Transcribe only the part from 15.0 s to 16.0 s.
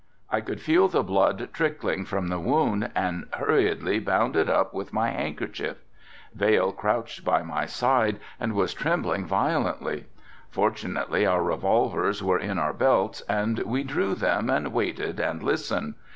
and listened.